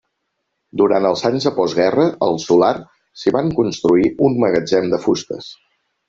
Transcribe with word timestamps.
Durant 0.81 1.03
els 1.09 1.21
anys 1.29 1.43
de 1.47 1.51
postguerra, 1.57 2.05
al 2.27 2.39
solar 2.43 2.71
s’hi 3.23 3.33
va 3.35 3.43
construir 3.59 4.07
un 4.29 4.39
magatzem 4.45 4.89
de 4.95 5.01
fustes. 5.05 5.51